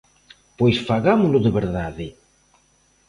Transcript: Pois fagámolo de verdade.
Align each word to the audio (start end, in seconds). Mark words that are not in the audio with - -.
Pois 0.59 0.77
fagámolo 0.87 1.37
de 1.45 1.51
verdade. 1.59 2.07